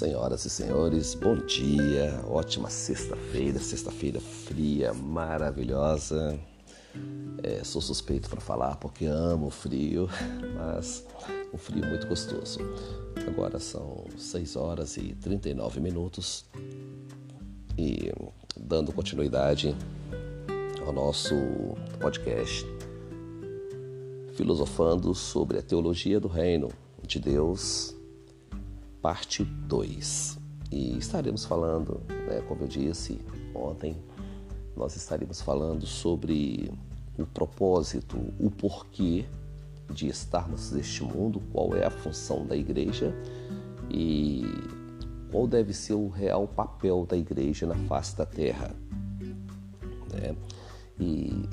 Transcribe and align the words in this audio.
senhoras 0.00 0.46
e 0.46 0.48
senhores, 0.48 1.14
bom 1.14 1.36
dia, 1.36 2.24
ótima 2.26 2.70
sexta-feira, 2.70 3.58
sexta-feira 3.58 4.18
fria, 4.18 4.94
maravilhosa. 4.94 6.40
É, 7.42 7.62
sou 7.62 7.82
suspeito 7.82 8.30
para 8.30 8.40
falar 8.40 8.76
porque 8.76 9.04
amo 9.04 9.48
o 9.48 9.50
frio, 9.50 10.08
mas 10.56 11.04
um 11.52 11.58
frio 11.58 11.84
muito 11.86 12.06
gostoso. 12.06 12.60
Agora 13.28 13.58
são 13.58 14.06
6 14.16 14.56
horas 14.56 14.96
e 14.96 15.14
39 15.16 15.80
minutos 15.80 16.46
e 17.76 18.10
dando 18.56 18.94
continuidade 18.94 19.76
ao 20.86 20.94
nosso 20.94 21.34
podcast, 22.00 22.64
filosofando 24.34 25.14
sobre 25.14 25.58
a 25.58 25.62
teologia 25.62 26.18
do 26.18 26.26
reino 26.26 26.70
de 27.06 27.20
Deus 27.20 27.99
parte 29.02 29.44
2. 29.44 30.38
E 30.70 30.96
estaremos 30.98 31.44
falando, 31.44 32.00
né, 32.08 32.42
como 32.46 32.62
eu 32.62 32.68
disse 32.68 33.20
ontem, 33.54 33.96
nós 34.76 34.94
estaremos 34.96 35.40
falando 35.40 35.86
sobre 35.86 36.72
o 37.18 37.26
propósito, 37.26 38.16
o 38.38 38.50
porquê 38.50 39.26
de 39.92 40.08
estarmos 40.08 40.70
neste 40.70 41.02
mundo, 41.02 41.42
qual 41.52 41.74
é 41.74 41.84
a 41.84 41.90
função 41.90 42.46
da 42.46 42.56
igreja 42.56 43.12
e 43.90 44.44
qual 45.30 45.46
deve 45.46 45.72
ser 45.72 45.94
o 45.94 46.08
real 46.08 46.46
papel 46.46 47.04
da 47.06 47.16
igreja 47.16 47.66
na 47.66 47.74
face 47.74 48.16
da 48.16 48.24
terra. 48.24 48.74
Né? 50.12 50.36
E 50.98 51.48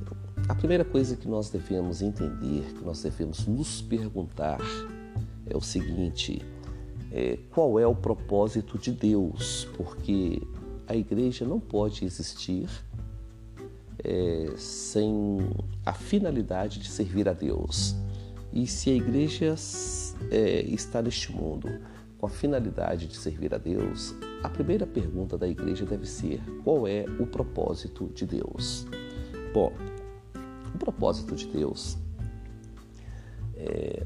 a 0.47 0.55
primeira 0.55 0.85
coisa 0.85 1.16
que 1.16 1.27
nós 1.27 1.49
devemos 1.49 2.02
entender, 2.02 2.73
que 2.73 2.83
nós 2.83 3.02
devemos 3.02 3.47
nos 3.47 3.81
perguntar, 3.81 4.59
é 5.45 5.55
o 5.55 5.61
seguinte: 5.61 6.41
é, 7.11 7.38
qual 7.52 7.80
é 7.80 7.88
o 7.88 7.95
propósito 7.95 8.77
de 8.77 8.91
Deus, 8.91 9.67
porque 9.75 10.41
a 10.88 10.95
igreja 10.95 11.45
não 11.45 11.59
pode 11.59 12.05
existir 12.05 12.69
é, 14.03 14.53
sem 14.58 15.39
a 15.85 15.94
finalidade 15.94 16.80
de 16.80 16.89
servir 16.89 17.28
a 17.28 17.33
Deus. 17.33 17.95
E 18.53 18.66
se 18.66 18.89
a 18.89 18.94
igreja 18.94 19.55
é, 20.31 20.61
está 20.61 21.02
neste 21.02 21.31
mundo 21.31 21.69
com 22.17 22.25
a 22.25 22.30
finalidade 22.30 23.08
de 23.08 23.17
servir 23.17 23.53
a 23.53 23.58
Deus, 23.58 24.16
a 24.44 24.50
primeira 24.50 24.88
pergunta 24.88 25.38
da 25.38 25.47
igreja 25.47 25.85
deve 25.85 26.05
ser: 26.05 26.41
qual 26.63 26.88
é 26.88 27.05
o 27.19 27.28
propósito 27.28 28.09
de 28.13 28.25
Deus? 28.25 28.85
Bom, 29.53 29.73
o 30.73 30.78
propósito 30.78 31.35
de 31.35 31.47
Deus 31.47 31.97
é, 33.55 34.05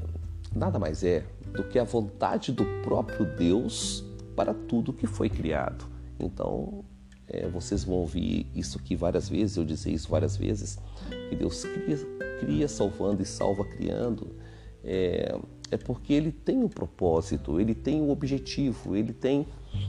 nada 0.54 0.78
mais 0.78 1.02
é 1.02 1.24
do 1.52 1.64
que 1.64 1.78
a 1.78 1.84
vontade 1.84 2.52
do 2.52 2.64
próprio 2.82 3.24
Deus 3.36 4.04
para 4.34 4.54
tudo 4.54 4.92
que 4.92 5.06
foi 5.06 5.28
criado. 5.28 5.84
Então, 6.18 6.84
é, 7.28 7.48
vocês 7.48 7.84
vão 7.84 7.96
ouvir 7.96 8.46
isso 8.54 8.78
aqui 8.78 8.94
várias 8.94 9.28
vezes, 9.28 9.56
eu 9.56 9.64
dizer 9.64 9.92
isso 9.92 10.08
várias 10.08 10.36
vezes, 10.36 10.78
que 11.28 11.36
Deus 11.36 11.64
cria, 11.64 11.96
cria 12.40 12.68
salvando 12.68 13.22
e 13.22 13.26
salva 13.26 13.64
criando. 13.64 14.34
É, 14.84 15.38
é 15.72 15.78
porque 15.78 16.12
ele 16.12 16.30
tem 16.30 16.58
um 16.58 16.68
propósito, 16.68 17.58
ele 17.58 17.74
tem 17.74 18.02
um 18.02 18.10
objetivo, 18.10 18.94
ele 18.94 19.14
tem 19.14 19.46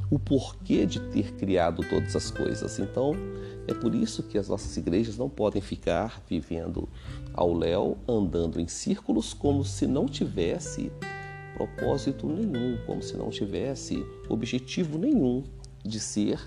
o 0.10 0.18
porquê 0.18 0.86
de 0.86 1.02
ter 1.12 1.34
criado 1.34 1.84
todas 1.90 2.16
as 2.16 2.32
coisas. 2.32 2.80
Então, 2.80 3.12
é 3.68 3.74
por 3.74 3.94
isso 3.94 4.24
que 4.24 4.38
as 4.38 4.48
nossas 4.48 4.78
igrejas 4.78 5.18
não 5.18 5.30
podem 5.30 5.62
ficar 5.62 6.24
vivendo 6.26 6.88
ao 7.34 7.54
léu, 7.54 7.98
andando 8.08 8.62
em 8.62 8.68
círculos, 8.68 9.34
como 9.34 9.66
se 9.66 9.86
não 9.86 10.06
tivesse 10.06 10.90
propósito 11.54 12.28
nenhum, 12.28 12.78
como 12.86 13.04
se 13.04 13.18
não 13.18 13.30
tivesse 13.30 14.06
objetivo 14.30 14.98
nenhum 14.98 15.44
de 15.84 16.00
ser, 16.00 16.40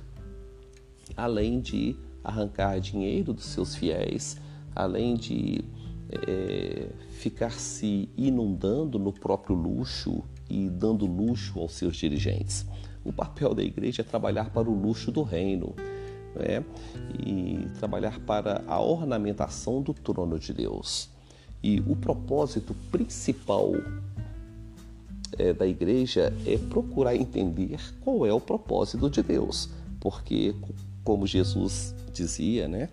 além 1.15 1.61
de 1.61 1.95
arrancar 2.25 2.81
dinheiro 2.81 3.35
dos 3.35 3.45
seus 3.45 3.75
fiéis, 3.75 4.39
além 4.75 5.15
de 5.15 5.63
é, 6.11 6.89
ficar 7.11 7.53
se 7.53 8.09
inundando 8.17 8.99
no 8.99 9.13
próprio 9.13 9.57
luxo 9.57 10.23
e 10.49 10.69
dando 10.69 11.07
luxo 11.07 11.59
aos 11.59 11.75
seus 11.75 11.97
dirigentes. 11.97 12.67
O 13.05 13.13
papel 13.13 13.55
da 13.55 13.63
igreja 13.63 14.03
é 14.03 14.05
trabalhar 14.05 14.51
para 14.51 14.69
o 14.69 14.75
luxo 14.75 15.11
do 15.11 15.23
reino 15.23 15.75
né? 16.35 16.65
e 17.19 17.67
trabalhar 17.79 18.21
para 18.21 18.63
a 18.67 18.81
ornamentação 18.81 19.83
do 19.83 19.95
trono 19.95 20.39
de 20.39 20.53
Deus. 20.53 21.09
E 21.63 21.81
o 21.81 21.97
propósito 21.97 22.75
principal 22.91 23.73
é, 25.39 25.53
da 25.53 25.67
igreja 25.67 26.33
é 26.47 26.57
procurar 26.59 27.17
entender 27.17 27.79
qual 28.01 28.27
é 28.27 28.33
o 28.33 28.41
propósito 28.41 29.11
de 29.11 29.23
Deus, 29.23 29.69
porque, 30.01 30.55
como 31.03 31.27
Jesus 31.27 31.95
dizia, 32.13 32.69
né? 32.69 32.89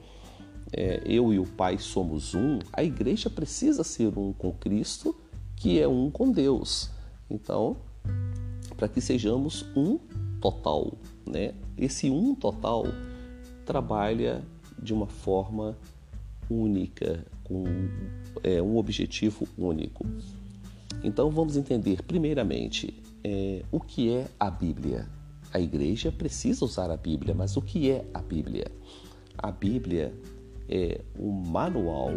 É, 0.75 1.01
eu 1.05 1.31
e 1.31 1.39
o 1.39 1.45
Pai 1.45 1.77
somos 1.77 2.33
um, 2.33 2.57
a 2.71 2.83
igreja 2.83 3.29
precisa 3.29 3.83
ser 3.83 4.17
um 4.17 4.33
com 4.33 4.51
Cristo, 4.51 5.15
que 5.55 5.79
é 5.79 5.87
um 5.87 6.09
com 6.09 6.31
Deus. 6.31 6.89
Então, 7.29 7.77
para 8.75 8.87
que 8.87 8.99
sejamos 8.99 9.65
um 9.75 9.99
total, 10.41 10.93
né? 11.25 11.53
Esse 11.77 12.09
um 12.09 12.33
total 12.33 12.85
trabalha 13.65 14.43
de 14.81 14.93
uma 14.93 15.07
forma 15.07 15.77
única, 16.49 17.25
com 17.43 17.63
é, 18.43 18.61
um 18.61 18.77
objetivo 18.77 19.47
único. 19.57 20.05
Então 21.03 21.29
vamos 21.29 21.55
entender, 21.55 22.01
primeiramente, 22.03 23.01
é, 23.23 23.63
o 23.71 23.79
que 23.79 24.11
é 24.11 24.27
a 24.39 24.49
Bíblia. 24.49 25.07
A 25.53 25.59
igreja 25.59 26.11
precisa 26.11 26.65
usar 26.65 26.89
a 26.89 26.97
Bíblia, 26.97 27.33
mas 27.33 27.55
o 27.55 27.61
que 27.61 27.91
é 27.91 28.05
a 28.13 28.21
Bíblia? 28.21 28.71
A 29.37 29.51
Bíblia 29.51 30.13
é 30.69 31.01
um 31.19 31.31
manual 31.31 32.11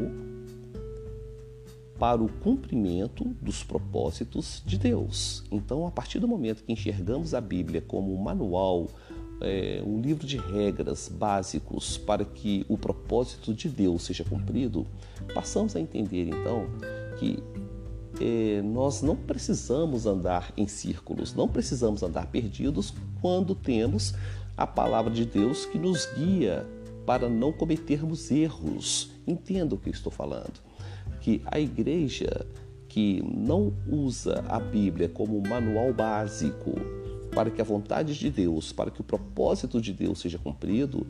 para 1.99 2.23
o 2.23 2.29
cumprimento 2.29 3.25
dos 3.41 3.63
propósitos 3.63 4.63
de 4.67 4.79
Deus. 4.79 5.43
Então, 5.51 5.87
a 5.87 5.91
partir 5.91 6.19
do 6.19 6.29
momento 6.29 6.63
que 6.63 6.73
enxergamos 6.73 7.35
a 7.35 7.41
Bíblia 7.41 7.81
como 7.81 8.15
um 8.15 8.23
manual, 8.23 8.89
é, 9.41 9.83
um 9.85 10.01
livro 10.01 10.27
de 10.27 10.37
regras 10.37 11.09
básicos 11.09 11.97
para 11.97 12.25
que 12.25 12.65
o 12.69 12.77
propósito 12.77 13.53
de 13.55 13.69
Deus 13.69 14.05
seja 14.05 14.25
cumprido, 14.25 14.87
passamos 15.35 15.75
a 15.75 15.81
entender 15.81 16.29
então 16.29 16.67
que 17.19 17.43
é, 18.21 18.63
nós 18.63 19.03
não 19.03 19.17
precisamos 19.17 20.07
andar 20.07 20.53
em 20.57 20.67
círculos, 20.67 21.35
não 21.35 21.49
precisamos 21.49 22.03
andar 22.03 22.27
perdidos 22.27 22.93
quando 23.21 23.55
temos 23.55 24.15
a 24.57 24.67
palavra 24.67 25.13
de 25.13 25.27
Deus 25.27 25.67
que 25.67 25.79
nos 25.79 26.07
guia 26.15 26.67
para 27.07 27.29
não 27.29 27.53
cometermos 27.53 28.31
erros. 28.31 29.13
Entenda 29.27 29.75
o 29.75 29.79
que 29.79 29.89
eu 29.89 29.93
estou 29.93 30.13
falando. 30.13 30.61
Que 31.21 31.41
a 31.47 31.59
igreja 31.59 32.47
que 32.89 33.23
não 33.23 33.73
usa 33.89 34.45
a 34.49 34.59
Bíblia 34.59 35.09
como 35.09 35.41
manual 35.41 35.93
básico 35.93 36.73
para 37.35 37.51
que 37.51 37.61
a 37.61 37.65
vontade 37.65 38.19
de 38.19 38.31
Deus, 38.31 38.73
para 38.73 38.91
que 38.91 39.01
o 39.01 39.05
propósito 39.05 39.81
de 39.81 39.93
Deus 39.93 40.21
seja 40.21 40.39
cumprido, 40.39 41.07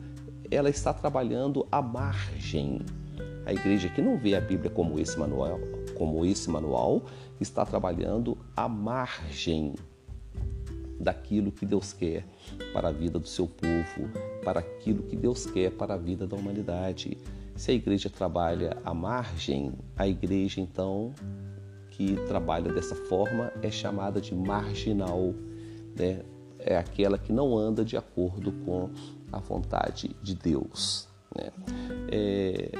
ela 0.51 0.69
está 0.69 0.93
trabalhando 0.93 1.65
à 1.71 1.81
margem. 1.81 2.81
A 3.45 3.53
igreja 3.53 3.87
que 3.87 4.01
não 4.01 4.17
vê 4.17 4.35
a 4.35 4.41
Bíblia 4.41 4.69
como 4.69 4.99
esse 4.99 5.17
manual, 5.17 5.59
como 5.95 6.25
esse 6.25 6.49
manual, 6.49 7.05
está 7.39 7.65
trabalhando 7.65 8.37
à 8.55 8.67
margem 8.67 9.73
daquilo 10.99 11.51
que 11.51 11.65
Deus 11.65 11.93
quer 11.93 12.25
para 12.73 12.89
a 12.89 12.91
vida 12.91 13.19
do 13.19 13.27
seu 13.27 13.47
povo, 13.47 14.09
para 14.43 14.59
aquilo 14.59 15.03
que 15.03 15.15
Deus 15.15 15.45
quer 15.45 15.71
para 15.71 15.93
a 15.93 15.97
vida 15.97 16.25
da 16.25 16.35
humanidade. 16.35 17.17
Se 17.55 17.71
a 17.71 17.73
igreja 17.73 18.09
trabalha 18.09 18.77
à 18.83 18.93
margem, 18.93 19.73
a 19.95 20.07
igreja 20.07 20.61
então 20.61 21.13
que 21.91 22.15
trabalha 22.27 22.71
dessa 22.71 22.95
forma 22.95 23.51
é 23.61 23.71
chamada 23.71 24.21
de 24.21 24.35
marginal, 24.35 25.33
né? 25.97 26.21
É 26.59 26.77
aquela 26.77 27.17
que 27.17 27.31
não 27.31 27.57
anda 27.57 27.85
de 27.85 27.95
acordo 27.95 28.51
com 28.51 28.89
a 29.31 29.39
vontade 29.39 30.15
de 30.21 30.35
Deus. 30.35 31.07
Né? 31.35 31.51
É... 32.11 32.71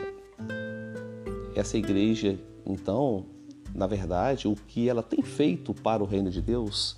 Essa 1.55 1.77
igreja 1.77 2.37
então, 2.65 3.25
na 3.73 3.87
verdade, 3.87 4.47
o 4.47 4.55
que 4.55 4.89
ela 4.89 5.01
tem 5.01 5.21
feito 5.21 5.73
para 5.73 6.03
o 6.03 6.05
reino 6.05 6.29
de 6.29 6.41
Deus 6.41 6.97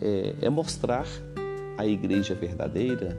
é, 0.00 0.34
é 0.42 0.50
mostrar 0.50 1.06
à 1.76 1.86
igreja 1.86 2.34
verdadeira 2.34 3.18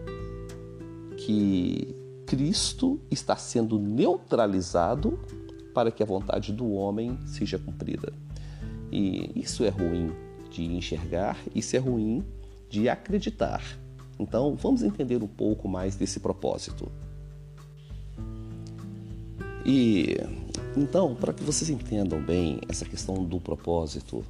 que 1.17 1.95
Cristo 2.25 3.00
está 3.09 3.35
sendo 3.35 3.79
neutralizado 3.79 5.19
para 5.73 5.91
que 5.91 6.03
a 6.03 6.06
vontade 6.06 6.51
do 6.51 6.71
homem 6.71 7.17
seja 7.25 7.57
cumprida. 7.57 8.11
E 8.91 9.31
isso 9.35 9.63
é 9.63 9.69
ruim 9.69 10.11
de 10.50 10.65
enxergar, 10.65 11.38
isso 11.53 11.75
é 11.75 11.79
ruim 11.79 12.23
de 12.69 12.89
acreditar. 12.89 13.63
Então, 14.19 14.56
vamos 14.56 14.83
entender 14.83 15.23
um 15.23 15.27
pouco 15.27 15.67
mais 15.67 15.95
desse 15.95 16.19
propósito. 16.19 16.91
E 19.65 20.17
então, 20.75 21.15
para 21.15 21.33
que 21.33 21.44
vocês 21.44 21.69
entendam 21.69 22.21
bem 22.21 22.59
essa 22.67 22.85
questão 22.85 23.23
do 23.23 23.39
propósito, 23.39 24.23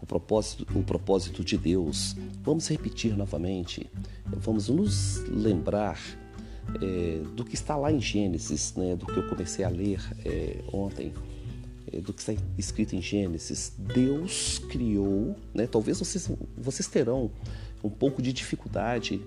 o 0.00 0.06
propósito, 0.06 0.66
o 0.74 0.82
propósito 0.82 1.44
de 1.44 1.56
Deus. 1.56 2.16
Vamos 2.42 2.68
repetir 2.68 3.16
novamente, 3.16 3.90
vamos 4.26 4.68
nos 4.68 5.18
lembrar 5.28 5.98
é, 6.82 7.22
do 7.34 7.44
que 7.44 7.54
está 7.54 7.76
lá 7.76 7.92
em 7.92 8.00
Gênesis, 8.00 8.74
né, 8.76 8.96
do 8.96 9.06
que 9.06 9.16
eu 9.16 9.28
comecei 9.28 9.64
a 9.64 9.68
ler 9.68 10.00
é, 10.24 10.58
ontem, 10.72 11.12
é, 11.92 12.00
do 12.00 12.12
que 12.12 12.20
está 12.20 12.34
escrito 12.58 12.94
em 12.94 13.02
Gênesis. 13.02 13.72
Deus 13.78 14.58
criou, 14.70 15.36
né, 15.54 15.66
talvez 15.66 15.98
vocês, 15.98 16.30
vocês 16.56 16.86
terão 16.88 17.30
um 17.82 17.90
pouco 17.90 18.20
de 18.20 18.32
dificuldade 18.32 19.20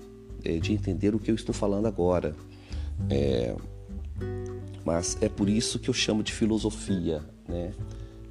é, 0.43 0.57
de 0.57 0.73
entender 0.73 1.15
o 1.15 1.19
que 1.19 1.31
eu 1.31 1.35
estou 1.35 1.53
falando 1.53 1.85
agora. 1.87 2.35
É, 3.09 3.55
mas 4.85 5.17
é 5.21 5.29
por 5.29 5.47
isso 5.49 5.79
que 5.79 5.89
eu 5.89 5.93
chamo 5.93 6.23
de 6.23 6.33
filosofia, 6.33 7.21
né? 7.47 7.71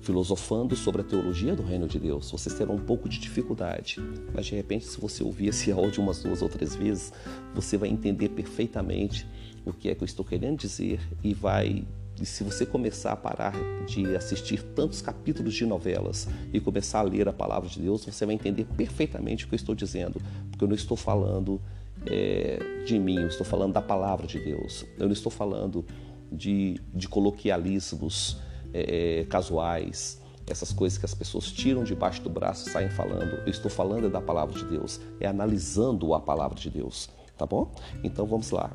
Filosofando 0.08 0.74
sobre 0.74 1.02
a 1.02 1.04
teologia 1.04 1.54
do 1.54 1.62
reino 1.62 1.86
de 1.86 1.98
Deus, 1.98 2.30
vocês 2.30 2.54
terão 2.54 2.76
um 2.76 2.78
pouco 2.78 3.10
de 3.10 3.18
dificuldade. 3.18 3.98
Mas 4.32 4.46
de 4.46 4.54
repente, 4.54 4.86
se 4.86 4.98
você 4.98 5.22
ouvir 5.22 5.48
esse 5.48 5.70
áudio 5.70 6.02
umas 6.02 6.22
duas 6.22 6.40
ou 6.40 6.48
três 6.48 6.74
vezes, 6.74 7.12
você 7.54 7.76
vai 7.76 7.90
entender 7.90 8.30
perfeitamente 8.30 9.26
o 9.66 9.72
que 9.72 9.90
é 9.90 9.94
que 9.94 10.02
eu 10.02 10.06
estou 10.06 10.24
querendo 10.24 10.56
dizer 10.56 10.98
e 11.22 11.34
vai 11.34 11.84
e 12.20 12.24
se 12.26 12.42
você 12.42 12.64
começar 12.64 13.12
a 13.12 13.16
parar 13.16 13.52
de 13.86 14.16
assistir 14.16 14.60
tantos 14.74 15.02
capítulos 15.02 15.54
de 15.54 15.64
novelas 15.64 16.26
e 16.52 16.58
começar 16.58 17.00
a 17.00 17.02
ler 17.02 17.28
a 17.28 17.32
palavra 17.32 17.68
de 17.68 17.78
Deus, 17.78 18.04
você 18.04 18.26
vai 18.26 18.34
entender 18.34 18.64
perfeitamente 18.64 19.44
o 19.44 19.48
que 19.48 19.54
eu 19.54 19.56
estou 19.56 19.74
dizendo, 19.74 20.20
porque 20.50 20.64
eu 20.64 20.68
não 20.68 20.74
estou 20.74 20.96
falando 20.96 21.60
é, 22.06 22.82
de 22.84 22.98
mim, 22.98 23.20
eu 23.20 23.28
estou 23.28 23.46
falando 23.46 23.74
da 23.74 23.82
palavra 23.82 24.26
de 24.26 24.40
Deus. 24.40 24.84
Eu 24.98 25.04
não 25.04 25.12
estou 25.12 25.30
falando 25.30 25.84
de, 26.32 26.80
de 26.92 27.08
coloquialismos 27.08 28.38
é, 28.72 29.26
casuais, 29.28 30.20
essas 30.46 30.72
coisas 30.72 30.98
que 30.98 31.04
as 31.04 31.14
pessoas 31.14 31.50
tiram 31.50 31.84
debaixo 31.84 32.22
do 32.22 32.30
braço 32.30 32.68
e 32.68 32.72
saem 32.72 32.90
falando. 32.90 33.40
Eu 33.44 33.50
estou 33.50 33.70
falando 33.70 34.06
é 34.06 34.10
da 34.10 34.20
palavra 34.20 34.58
de 34.58 34.64
Deus, 34.64 35.00
é 35.20 35.26
analisando 35.26 36.14
a 36.14 36.20
palavra 36.20 36.58
de 36.58 36.70
Deus, 36.70 37.08
tá 37.36 37.46
bom? 37.46 37.72
Então 38.02 38.26
vamos 38.26 38.50
lá. 38.50 38.72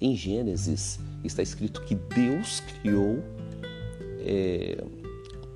Em 0.00 0.16
Gênesis 0.16 0.98
está 1.22 1.42
escrito 1.42 1.82
que 1.82 1.94
Deus 1.94 2.60
criou 2.60 3.22
é, 4.20 4.82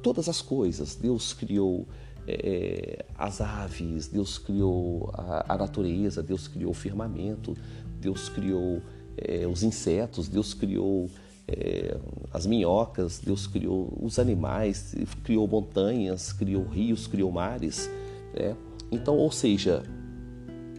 todas 0.02 0.28
as 0.28 0.40
coisas. 0.40 0.94
Deus 0.94 1.32
criou 1.32 1.86
é, 2.28 3.04
as 3.16 3.40
aves, 3.40 4.08
Deus 4.08 4.38
criou 4.38 5.10
a, 5.14 5.54
a, 5.54 5.56
natureza, 5.56 6.22
Deus 6.22 6.46
criou 6.46 6.70
o 6.70 6.74
firmamento, 6.74 7.54
Deus 8.00 8.28
criou 8.28 8.82
é, 9.16 9.46
os 9.46 9.62
insetos, 9.62 10.28
Deus 10.28 10.52
criou 10.54 11.08
é, 11.48 11.96
as 12.32 12.46
minhocas, 12.46 13.20
Deus 13.24 13.46
criou 13.46 13.92
os 14.00 14.18
animais, 14.18 14.94
criou 15.22 15.46
montanhas, 15.46 16.32
criou 16.32 16.64
rios, 16.64 17.06
criou 17.06 17.30
mares. 17.30 17.90
Né? 18.34 18.56
Então, 18.90 19.16
ou 19.16 19.30
seja, 19.30 19.82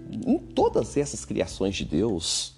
em 0.10 0.38
todas 0.38 0.98
essas 0.98 1.24
criações 1.24 1.76
de 1.76 1.86
Deus, 1.86 2.56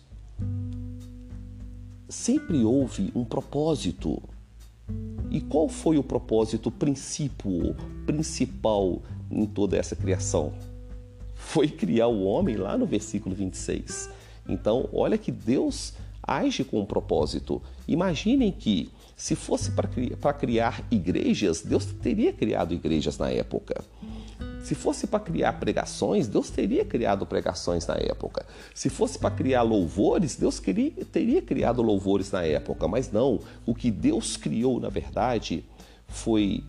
sempre 2.08 2.64
houve 2.64 3.12
um 3.16 3.24
propósito. 3.24 4.22
E 5.30 5.40
qual 5.40 5.70
foi 5.70 5.98
o 6.00 6.04
propósito 6.04 6.72
princípio, 6.72 7.76
principal 8.08 9.02
em 9.30 9.46
toda 9.46 9.78
essa 9.78 9.96
criação? 9.96 10.52
Foi 11.36 11.68
criar 11.68 12.08
o 12.08 12.24
homem 12.24 12.56
lá 12.56 12.76
no 12.76 12.88
versículo 12.88 13.36
26. 13.36 14.10
Então, 14.48 14.90
olha 14.92 15.18
que 15.18 15.32
Deus 15.32 15.94
age 16.30 16.64
com 16.64 16.80
um 16.82 16.86
propósito. 16.86 17.62
Imaginem 17.88 18.52
que, 18.52 18.90
se 19.16 19.36
fosse 19.36 19.72
para 19.72 20.34
criar 20.34 20.86
igrejas, 20.92 21.62
Deus 21.62 21.86
teria 21.86 22.32
criado 22.32 22.74
igrejas 22.74 23.18
na 23.18 23.30
época. 23.30 23.84
Se 24.64 24.76
fosse 24.76 25.08
para 25.08 25.20
criar 25.20 25.54
pregações, 25.54 26.28
Deus 26.28 26.50
teria 26.50 26.86
criado 26.86 27.26
pregações 27.26 27.88
na 27.88 27.96
época. 27.96 28.46
Se 28.76 28.90
fosse 28.90 29.18
para 29.18 29.32
criar 29.32 29.64
louvores, 29.64 30.36
Deus 30.36 30.60
queria, 30.60 30.92
teria 31.12 31.42
criado 31.42 31.82
louvores 31.82 32.32
na 32.32 32.44
época. 32.44 32.88
Mas 32.88 33.12
não, 33.12 33.40
o 33.66 33.74
que 33.74 33.90
Deus 33.90 34.38
criou, 34.38 34.80
na 34.80 34.90
verdade, 34.90 35.66
foi 36.08 36.64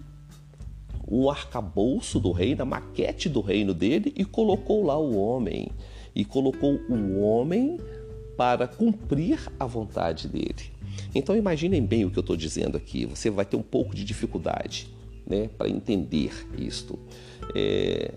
um 1.11 1.29
arcabouço 1.29 2.21
do 2.21 2.31
reino, 2.31 2.62
a 2.62 2.65
maquete 2.65 3.29
do 3.29 3.41
reino 3.41 3.75
dele 3.75 4.15
e 4.17 4.25
colocou 4.25 4.85
lá 4.85 4.97
o 4.97 5.17
homem. 5.19 5.71
E 6.15 6.25
colocou 6.25 6.75
o 6.89 7.21
homem 7.21 7.79
para 8.40 8.66
cumprir 8.66 9.38
a 9.60 9.66
vontade 9.66 10.26
dele. 10.26 10.72
Então 11.14 11.37
imaginem 11.37 11.84
bem 11.84 12.06
o 12.06 12.10
que 12.10 12.19
eu 12.19 12.22
estou 12.22 12.34
dizendo 12.34 12.75
aqui. 12.75 13.04
Você 13.04 13.28
vai 13.28 13.44
ter 13.44 13.54
um 13.54 13.62
pouco 13.62 13.94
de 13.94 14.02
dificuldade 14.02 14.88
né, 15.26 15.50
para 15.58 15.69
entender 15.69 16.32
isto. 16.56 16.98
É, 17.54 18.14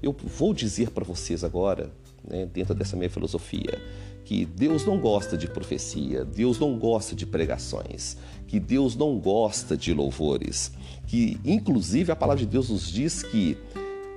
eu 0.00 0.14
vou 0.38 0.54
dizer 0.54 0.90
para 0.90 1.02
vocês 1.02 1.42
agora, 1.42 1.90
né, 2.22 2.46
dentro 2.46 2.72
dessa 2.72 2.96
minha 2.96 3.10
filosofia, 3.10 3.82
que 4.24 4.44
Deus 4.44 4.86
não 4.86 4.96
gosta 4.96 5.36
de 5.36 5.48
profecia, 5.48 6.24
Deus 6.24 6.56
não 6.60 6.78
gosta 6.78 7.16
de 7.16 7.26
pregações, 7.26 8.16
que 8.46 8.60
Deus 8.60 8.94
não 8.94 9.18
gosta 9.18 9.76
de 9.76 9.92
louvores, 9.92 10.70
que 11.08 11.40
inclusive 11.44 12.12
a 12.12 12.16
palavra 12.16 12.44
de 12.44 12.48
Deus 12.48 12.70
nos 12.70 12.88
diz 12.88 13.24
que 13.24 13.58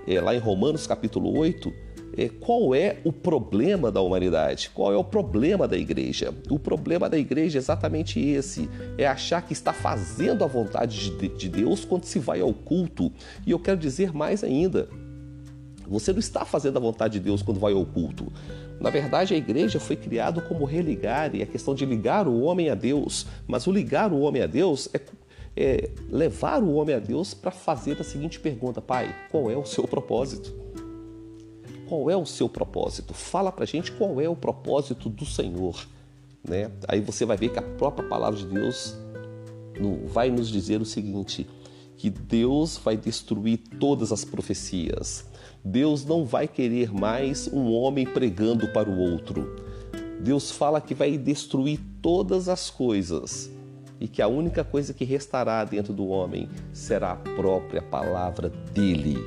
é, 0.07 0.21
lá 0.21 0.35
em 0.35 0.39
Romanos 0.39 0.85
capítulo 0.85 1.35
8, 1.35 1.73
é, 1.73 1.86
qual 2.39 2.73
é 2.73 2.97
o 3.03 3.11
problema 3.11 3.91
da 3.91 4.01
humanidade, 4.01 4.71
qual 4.73 4.91
é 4.91 4.97
o 4.97 5.03
problema 5.03 5.67
da 5.67 5.77
igreja. 5.77 6.33
O 6.49 6.57
problema 6.57 7.09
da 7.09 7.17
igreja 7.17 7.57
é 7.57 7.59
exatamente 7.59 8.19
esse: 8.19 8.69
é 8.97 9.05
achar 9.05 9.41
que 9.41 9.53
está 9.53 9.73
fazendo 9.73 10.43
a 10.43 10.47
vontade 10.47 11.11
de 11.11 11.49
Deus 11.49 11.85
quando 11.85 12.05
se 12.05 12.19
vai 12.19 12.41
ao 12.41 12.53
culto. 12.53 13.11
E 13.45 13.51
eu 13.51 13.59
quero 13.59 13.77
dizer 13.77 14.13
mais 14.13 14.43
ainda: 14.43 14.87
você 15.87 16.11
não 16.11 16.19
está 16.19 16.43
fazendo 16.43 16.77
a 16.77 16.81
vontade 16.81 17.13
de 17.13 17.19
Deus 17.19 17.41
quando 17.41 17.59
vai 17.59 17.73
ao 17.73 17.85
culto. 17.85 18.31
Na 18.79 18.89
verdade, 18.89 19.33
a 19.33 19.37
igreja 19.37 19.79
foi 19.79 19.95
criada 19.95 20.41
como 20.41 20.65
religar, 20.65 21.35
e 21.35 21.41
a 21.41 21.45
questão 21.45 21.73
de 21.73 21.85
ligar 21.85 22.27
o 22.27 22.41
homem 22.41 22.69
a 22.69 22.75
Deus. 22.75 23.25
Mas 23.47 23.65
o 23.65 23.71
ligar 23.71 24.11
o 24.11 24.19
homem 24.19 24.41
a 24.41 24.47
Deus 24.47 24.89
é, 24.93 25.01
é 25.55 25.89
levar 26.09 26.61
o 26.61 26.73
homem 26.73 26.95
a 26.95 26.99
Deus 26.99 27.33
para 27.33 27.51
fazer 27.51 27.99
a 27.99 28.03
seguinte 28.03 28.39
pergunta: 28.39 28.81
Pai, 28.81 29.15
qual 29.31 29.49
é 29.49 29.57
o 29.57 29.65
seu 29.65 29.87
propósito? 29.87 30.66
Qual 31.87 32.09
é 32.09 32.17
o 32.17 32.25
seu 32.25 32.49
propósito? 32.49 33.13
Fala 33.13 33.51
para 33.51 33.65
gente 33.65 33.91
qual 33.93 34.19
é 34.19 34.27
o 34.27 34.35
propósito 34.35 35.09
do 35.09 35.25
Senhor. 35.25 35.87
Né? 36.43 36.69
Aí 36.87 36.99
você 36.99 37.25
vai 37.25 37.37
ver 37.37 37.49
que 37.49 37.59
a 37.59 37.61
própria 37.61 38.07
palavra 38.07 38.37
de 38.37 38.45
Deus 38.45 38.95
vai 40.05 40.29
nos 40.29 40.49
dizer 40.49 40.81
o 40.81 40.85
seguinte: 40.85 41.47
que 41.95 42.09
Deus 42.09 42.77
vai 42.77 42.97
destruir 42.97 43.57
todas 43.79 44.11
as 44.11 44.25
profecias. 44.25 45.25
Deus 45.63 46.05
não 46.05 46.25
vai 46.25 46.47
querer 46.47 46.93
mais 46.93 47.47
um 47.51 47.71
homem 47.71 48.05
pregando 48.05 48.67
para 48.73 48.89
o 48.89 48.99
outro. 48.99 49.55
Deus 50.19 50.51
fala 50.51 50.81
que 50.81 50.93
vai 50.93 51.17
destruir 51.17 51.79
todas 52.01 52.49
as 52.49 52.69
coisas 52.69 53.49
e 53.99 54.07
que 54.07 54.21
a 54.21 54.27
única 54.27 54.63
coisa 54.63 54.93
que 54.93 55.05
restará 55.05 55.63
dentro 55.63 55.93
do 55.93 56.07
homem 56.07 56.49
será 56.73 57.13
a 57.13 57.15
própria 57.15 57.81
palavra 57.81 58.49
dele. 58.49 59.17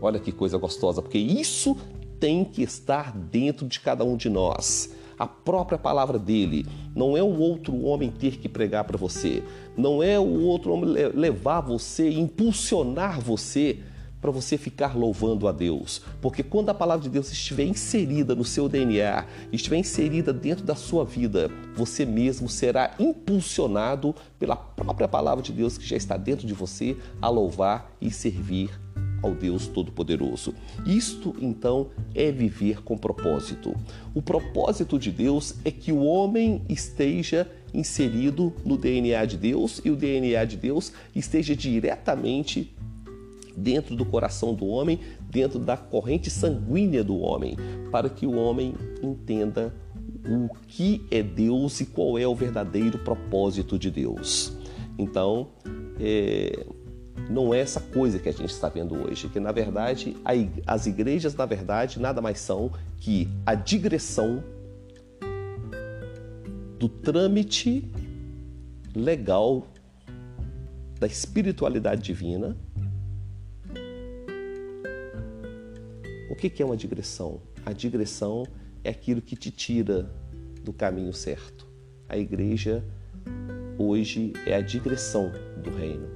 Olha 0.00 0.18
que 0.18 0.32
coisa 0.32 0.58
gostosa, 0.58 1.00
porque 1.00 1.18
isso 1.18 1.76
tem 2.18 2.44
que 2.44 2.62
estar 2.62 3.16
dentro 3.16 3.66
de 3.66 3.80
cada 3.80 4.04
um 4.04 4.16
de 4.16 4.28
nós. 4.28 4.94
A 5.18 5.26
própria 5.26 5.78
palavra 5.78 6.18
dele. 6.18 6.66
Não 6.94 7.16
é 7.16 7.22
o 7.22 7.38
outro 7.38 7.84
homem 7.84 8.10
ter 8.10 8.38
que 8.38 8.48
pregar 8.48 8.84
para 8.84 8.98
você. 8.98 9.42
Não 9.76 10.02
é 10.02 10.18
o 10.18 10.42
outro 10.42 10.72
homem 10.72 10.90
levar 11.14 11.60
você, 11.60 12.10
impulsionar 12.10 13.20
você 13.20 13.80
para 14.20 14.30
você 14.30 14.58
ficar 14.58 14.96
louvando 14.96 15.46
a 15.46 15.52
Deus. 15.52 16.02
Porque 16.20 16.42
quando 16.42 16.70
a 16.70 16.74
palavra 16.74 17.02
de 17.02 17.10
Deus 17.10 17.30
estiver 17.30 17.64
inserida 17.64 18.34
no 18.34 18.44
seu 18.44 18.68
DNA, 18.68 19.24
estiver 19.52 19.76
inserida 19.76 20.32
dentro 20.32 20.64
da 20.64 20.74
sua 20.74 21.04
vida, 21.04 21.50
você 21.74 22.04
mesmo 22.04 22.48
será 22.48 22.94
impulsionado 22.98 24.14
pela 24.38 24.56
própria 24.56 25.06
palavra 25.06 25.42
de 25.42 25.52
Deus 25.52 25.78
que 25.78 25.86
já 25.86 25.96
está 25.96 26.16
dentro 26.16 26.46
de 26.46 26.54
você 26.54 26.96
a 27.20 27.28
louvar 27.28 27.90
e 28.00 28.10
servir 28.10 28.85
ao 29.22 29.34
Deus 29.34 29.66
Todo-Poderoso. 29.66 30.54
Isto, 30.84 31.34
então, 31.40 31.88
é 32.14 32.30
viver 32.30 32.82
com 32.82 32.96
propósito. 32.96 33.74
O 34.14 34.22
propósito 34.22 34.98
de 34.98 35.10
Deus 35.10 35.54
é 35.64 35.70
que 35.70 35.92
o 35.92 36.02
homem 36.02 36.62
esteja 36.68 37.50
inserido 37.72 38.52
no 38.64 38.76
DNA 38.76 39.24
de 39.26 39.36
Deus 39.36 39.80
e 39.84 39.90
o 39.90 39.96
DNA 39.96 40.44
de 40.44 40.56
Deus 40.56 40.92
esteja 41.14 41.54
diretamente 41.54 42.74
dentro 43.56 43.96
do 43.96 44.04
coração 44.04 44.54
do 44.54 44.66
homem, 44.66 45.00
dentro 45.30 45.58
da 45.58 45.76
corrente 45.76 46.28
sanguínea 46.30 47.02
do 47.02 47.18
homem, 47.18 47.56
para 47.90 48.08
que 48.10 48.26
o 48.26 48.36
homem 48.36 48.74
entenda 49.02 49.74
o 50.28 50.48
que 50.66 51.06
é 51.10 51.22
Deus 51.22 51.80
e 51.80 51.86
qual 51.86 52.18
é 52.18 52.26
o 52.26 52.34
verdadeiro 52.34 52.98
propósito 52.98 53.78
de 53.78 53.90
Deus. 53.90 54.52
Então, 54.98 55.48
é, 55.98 56.66
não 57.28 57.52
é 57.54 57.60
essa 57.60 57.80
coisa 57.80 58.18
que 58.18 58.28
a 58.28 58.32
gente 58.32 58.50
está 58.50 58.68
vendo 58.68 58.94
hoje, 58.94 59.28
que 59.28 59.40
na 59.40 59.52
verdade 59.52 60.16
as 60.66 60.86
igrejas, 60.86 61.34
na 61.34 61.46
verdade, 61.46 62.00
nada 62.00 62.20
mais 62.20 62.38
são 62.38 62.70
que 62.98 63.28
a 63.44 63.54
digressão 63.54 64.42
do 66.78 66.88
trâmite 66.88 67.90
legal 68.94 69.66
da 70.98 71.06
espiritualidade 71.06 72.02
divina 72.02 72.56
que 76.36 76.62
é 76.62 76.66
uma 76.66 76.76
digressão? 76.76 77.40
A 77.64 77.72
digressão 77.72 78.46
é 78.84 78.90
aquilo 78.90 79.20
que 79.20 79.36
te 79.36 79.50
tira 79.50 80.10
do 80.62 80.72
caminho 80.72 81.12
certo. 81.12 81.66
A 82.08 82.16
igreja 82.16 82.84
hoje 83.78 84.32
é 84.46 84.54
a 84.54 84.60
digressão 84.60 85.32
do 85.62 85.70
reino, 85.70 86.08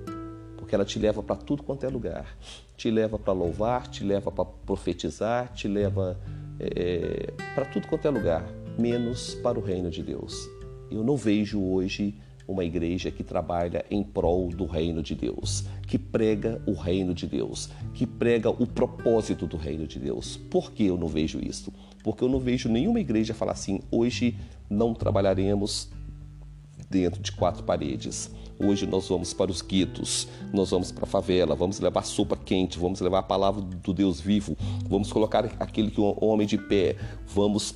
porque 0.70 0.76
ela 0.76 0.84
te 0.84 1.00
leva 1.00 1.20
para 1.20 1.34
tudo 1.34 1.64
quanto 1.64 1.84
é 1.84 1.88
lugar. 1.88 2.38
Te 2.76 2.92
leva 2.92 3.18
para 3.18 3.32
louvar, 3.32 3.88
te 3.88 4.04
leva 4.04 4.30
para 4.30 4.44
profetizar, 4.44 5.52
te 5.52 5.66
leva 5.66 6.16
é, 6.60 7.32
para 7.56 7.64
tudo 7.64 7.88
quanto 7.88 8.06
é 8.06 8.10
lugar, 8.10 8.48
menos 8.78 9.34
para 9.34 9.58
o 9.58 9.62
reino 9.62 9.90
de 9.90 10.00
Deus. 10.00 10.48
Eu 10.88 11.02
não 11.02 11.16
vejo 11.16 11.60
hoje 11.60 12.14
uma 12.46 12.64
igreja 12.64 13.10
que 13.10 13.24
trabalha 13.24 13.84
em 13.90 14.04
prol 14.04 14.48
do 14.50 14.64
reino 14.64 15.02
de 15.02 15.16
Deus, 15.16 15.64
que 15.88 15.98
prega 15.98 16.62
o 16.64 16.72
reino 16.72 17.14
de 17.14 17.26
Deus, 17.26 17.68
que 17.92 18.06
prega 18.06 18.48
o 18.48 18.64
propósito 18.64 19.48
do 19.48 19.56
reino 19.56 19.88
de 19.88 19.98
Deus. 19.98 20.36
Por 20.36 20.70
que 20.70 20.86
eu 20.86 20.96
não 20.96 21.08
vejo 21.08 21.40
isso? 21.44 21.72
Porque 22.04 22.22
eu 22.22 22.28
não 22.28 22.38
vejo 22.38 22.68
nenhuma 22.68 23.00
igreja 23.00 23.34
falar 23.34 23.52
assim: 23.52 23.80
hoje 23.90 24.36
não 24.68 24.94
trabalharemos 24.94 25.90
dentro 26.90 27.22
de 27.22 27.30
quatro 27.30 27.62
paredes. 27.62 28.28
Hoje 28.58 28.84
nós 28.84 29.08
vamos 29.08 29.32
para 29.32 29.50
os 29.50 29.62
guetos, 29.62 30.28
nós 30.52 30.70
vamos 30.70 30.92
para 30.92 31.04
a 31.04 31.06
favela, 31.06 31.54
vamos 31.54 31.80
levar 31.80 32.02
sopa 32.02 32.36
quente, 32.36 32.78
vamos 32.78 33.00
levar 33.00 33.20
a 33.20 33.22
palavra 33.22 33.62
do 33.62 33.94
Deus 33.94 34.20
vivo, 34.20 34.54
vamos 34.86 35.10
colocar 35.10 35.46
aquele 35.58 35.90
que 35.90 36.00
o 36.00 36.14
homem 36.20 36.46
de 36.46 36.58
pé, 36.58 36.96
vamos 37.26 37.74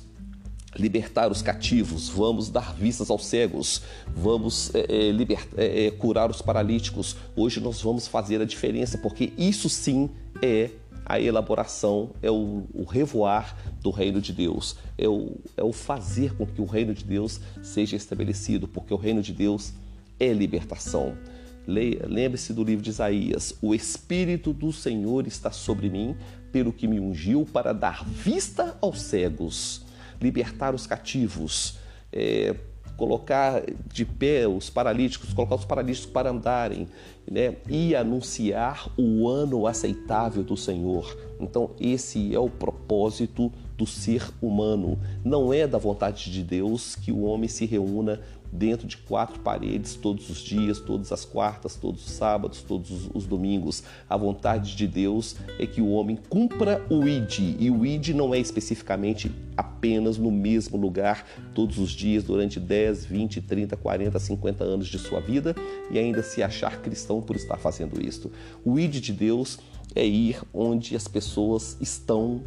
libertar 0.77 1.31
os 1.31 1.41
cativos, 1.41 2.09
vamos 2.09 2.49
dar 2.49 2.75
vistas 2.75 3.09
aos 3.09 3.25
cegos, 3.25 3.81
vamos 4.13 4.69
é, 4.75 5.09
libertar, 5.09 5.57
é, 5.57 5.89
curar 5.91 6.29
os 6.29 6.41
paralíticos. 6.41 7.15
Hoje 7.35 7.59
nós 7.59 7.81
vamos 7.81 8.07
fazer 8.07 8.41
a 8.41 8.45
diferença, 8.45 8.97
porque 8.97 9.31
isso 9.37 9.69
sim 9.69 10.09
é 10.41 10.69
a 11.05 11.19
elaboração, 11.19 12.11
é 12.21 12.31
o, 12.31 12.65
o 12.73 12.83
revoar 12.83 13.55
do 13.81 13.91
reino 13.91 14.19
de 14.19 14.33
Deus, 14.33 14.75
é 14.97 15.07
o, 15.07 15.37
é 15.55 15.63
o 15.63 15.71
fazer 15.71 16.35
com 16.35 16.45
que 16.45 16.61
o 16.61 16.65
reino 16.65 16.93
de 16.93 17.03
Deus 17.03 17.39
seja 17.61 17.95
estabelecido, 17.95 18.67
porque 18.67 18.93
o 18.93 18.97
reino 18.97 19.21
de 19.21 19.33
Deus 19.33 19.73
é 20.19 20.33
libertação. 20.33 21.15
Lembre-se 21.67 22.53
do 22.53 22.63
livro 22.63 22.83
de 22.83 22.91
Isaías: 22.91 23.55
O 23.61 23.73
Espírito 23.73 24.53
do 24.53 24.71
Senhor 24.71 25.25
está 25.25 25.51
sobre 25.51 25.89
mim, 25.89 26.15
pelo 26.51 26.71
que 26.71 26.87
me 26.87 26.99
ungiu 26.99 27.45
para 27.51 27.73
dar 27.73 28.05
vista 28.05 28.77
aos 28.81 29.01
cegos 29.01 29.85
libertar 30.21 30.73
os 30.73 30.87
cativos, 30.87 31.77
é, 32.11 32.55
colocar 32.97 33.61
de 33.91 34.05
pé 34.05 34.47
os 34.47 34.69
paralíticos, 34.69 35.33
colocar 35.33 35.55
os 35.55 35.65
paralíticos 35.65 36.09
para 36.09 36.29
andarem, 36.29 36.87
né? 37.29 37.55
e 37.67 37.95
anunciar 37.95 38.89
o 38.97 39.27
ano 39.27 39.67
aceitável 39.67 40.43
do 40.43 40.55
Senhor. 40.55 41.17
Então, 41.39 41.71
esse 41.79 42.33
é 42.33 42.39
o 42.39 42.49
propósito 42.49 43.51
do 43.77 43.85
ser 43.85 44.29
humano. 44.41 44.97
Não 45.23 45.53
é 45.53 45.67
da 45.67 45.77
vontade 45.77 46.31
de 46.31 46.43
Deus 46.43 46.95
que 46.95 47.11
o 47.11 47.23
homem 47.23 47.49
se 47.49 47.65
reúna 47.65 48.21
dentro 48.55 48.87
de 48.87 48.97
quatro 48.97 49.39
paredes 49.39 49.95
todos 49.95 50.29
os 50.29 50.39
dias, 50.39 50.79
todas 50.79 51.11
as 51.11 51.25
quartas, 51.25 51.75
todos 51.75 52.05
os 52.05 52.11
sábados, 52.11 52.61
todos 52.61 53.09
os 53.13 53.25
domingos. 53.25 53.83
A 54.09 54.17
vontade 54.17 54.75
de 54.75 54.87
Deus 54.87 55.35
é 55.59 55.67
que 55.67 55.81
o 55.81 55.89
homem 55.91 56.17
cumpra 56.29 56.85
o 56.89 57.07
ID, 57.07 57.57
e 57.59 57.69
o 57.69 57.85
ID 57.85 58.09
não 58.09 58.33
é 58.33 58.39
especificamente 58.39 59.31
apenas 59.57 60.17
no 60.17 60.31
mesmo 60.31 60.77
lugar 60.77 61.25
todos 61.53 61.77
os 61.77 61.91
dias 61.91 62.23
durante 62.23 62.59
10, 62.59 63.05
20, 63.05 63.41
30, 63.41 63.77
40, 63.77 64.19
50 64.19 64.63
anos 64.63 64.87
de 64.87 64.97
sua 64.97 65.19
vida 65.19 65.55
e 65.91 65.99
ainda 65.99 66.23
se 66.23 66.41
achar 66.41 66.81
cristão 66.81 67.21
por 67.21 67.35
estar 67.35 67.57
fazendo 67.57 68.03
isso. 68.03 68.31
O 68.63 68.79
ID 68.79 68.95
de 68.95 69.13
Deus 69.13 69.59
é 69.93 70.05
ir 70.05 70.41
onde 70.53 70.95
as 70.95 71.07
pessoas 71.07 71.77
estão 71.79 72.41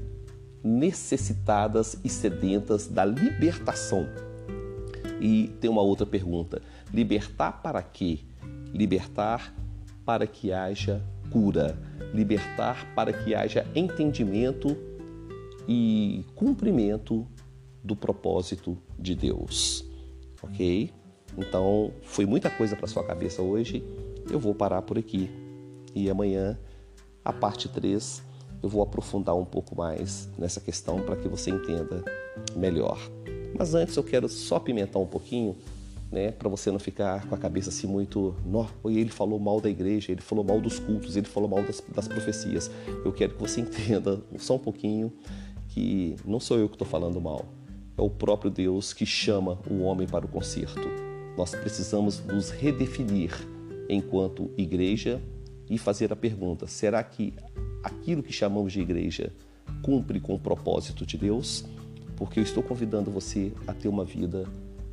necessitadas 0.62 1.96
e 2.04 2.08
sedentas 2.08 2.88
da 2.88 3.04
libertação 3.04 4.06
e 5.20 5.48
tem 5.60 5.70
uma 5.70 5.82
outra 5.82 6.06
pergunta: 6.06 6.62
libertar 6.92 7.62
para 7.62 7.82
quê? 7.82 8.20
Libertar 8.72 9.54
para 10.04 10.26
que 10.26 10.52
haja 10.52 11.02
cura, 11.30 11.78
libertar 12.14 12.86
para 12.94 13.12
que 13.12 13.34
haja 13.34 13.66
entendimento 13.74 14.76
e 15.68 16.24
cumprimento 16.34 17.26
do 17.84 17.94
propósito 17.94 18.78
de 18.98 19.14
Deus. 19.14 19.84
Ok? 20.42 20.90
Então, 21.36 21.92
foi 22.02 22.24
muita 22.24 22.50
coisa 22.50 22.74
para 22.74 22.86
sua 22.86 23.04
cabeça 23.04 23.42
hoje. 23.42 23.84
Eu 24.30 24.38
vou 24.38 24.54
parar 24.54 24.82
por 24.82 24.98
aqui. 24.98 25.30
E 25.94 26.08
amanhã, 26.08 26.58
a 27.24 27.32
parte 27.32 27.68
3, 27.68 28.22
eu 28.62 28.68
vou 28.68 28.82
aprofundar 28.82 29.36
um 29.36 29.44
pouco 29.44 29.76
mais 29.76 30.28
nessa 30.38 30.60
questão 30.60 31.00
para 31.02 31.16
que 31.16 31.28
você 31.28 31.50
entenda 31.50 32.02
melhor. 32.56 32.98
Mas 33.58 33.74
antes 33.74 33.96
eu 33.96 34.04
quero 34.04 34.28
só 34.28 34.60
pimentar 34.60 35.02
um 35.02 35.06
pouquinho, 35.06 35.56
né, 36.12 36.30
para 36.30 36.48
você 36.48 36.70
não 36.70 36.78
ficar 36.78 37.26
com 37.26 37.34
a 37.34 37.38
cabeça 37.38 37.70
assim 37.70 37.88
muito, 37.88 38.36
nó, 38.46 38.66
ele 38.86 39.10
falou 39.10 39.38
mal 39.40 39.60
da 39.60 39.68
igreja, 39.68 40.12
ele 40.12 40.20
falou 40.20 40.44
mal 40.44 40.60
dos 40.60 40.78
cultos, 40.78 41.16
ele 41.16 41.26
falou 41.26 41.48
mal 41.48 41.62
das, 41.64 41.82
das 41.92 42.06
profecias. 42.06 42.70
Eu 43.04 43.12
quero 43.12 43.34
que 43.34 43.40
você 43.40 43.60
entenda 43.62 44.22
só 44.38 44.54
um 44.54 44.58
pouquinho 44.60 45.12
que 45.68 46.14
não 46.24 46.38
sou 46.38 46.58
eu 46.58 46.68
que 46.68 46.76
estou 46.76 46.86
falando 46.86 47.20
mal, 47.20 47.44
é 47.96 48.00
o 48.00 48.08
próprio 48.08 48.50
Deus 48.50 48.92
que 48.92 49.04
chama 49.04 49.58
o 49.68 49.80
homem 49.80 50.06
para 50.06 50.24
o 50.24 50.28
conserto. 50.28 50.88
Nós 51.36 51.50
precisamos 51.50 52.24
nos 52.24 52.50
redefinir 52.50 53.32
enquanto 53.88 54.50
igreja 54.56 55.20
e 55.68 55.76
fazer 55.76 56.12
a 56.12 56.16
pergunta: 56.16 56.66
será 56.66 57.02
que 57.02 57.34
aquilo 57.82 58.22
que 58.22 58.32
chamamos 58.32 58.72
de 58.72 58.80
igreja 58.80 59.32
cumpre 59.82 60.20
com 60.20 60.34
o 60.34 60.38
propósito 60.38 61.04
de 61.04 61.18
Deus? 61.18 61.64
Porque 62.18 62.40
eu 62.40 62.42
estou 62.42 62.64
convidando 62.64 63.12
você 63.12 63.52
a 63.64 63.72
ter 63.72 63.86
uma 63.86 64.04
vida 64.04 64.44